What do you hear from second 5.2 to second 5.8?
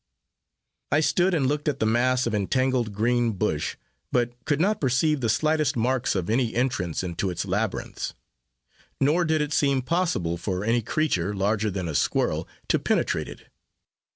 the slightest